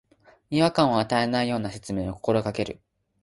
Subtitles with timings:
[0.49, 2.81] 違和感を与えないような説明を心がける